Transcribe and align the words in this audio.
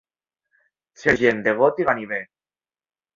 Ser 1.01 1.13
gent 1.23 1.43
de 1.47 1.53
got 1.59 1.83
i 1.83 1.85
ganivet. 1.91 2.33